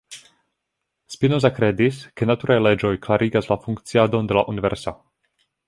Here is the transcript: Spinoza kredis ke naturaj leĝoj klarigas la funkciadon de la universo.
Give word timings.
Spinoza 1.15 1.51
kredis 1.57 1.99
ke 2.21 2.29
naturaj 2.31 2.57
leĝoj 2.63 2.93
klarigas 3.05 3.53
la 3.53 3.61
funkciadon 3.67 4.33
de 4.33 4.41
la 4.41 4.49
universo. 4.55 4.99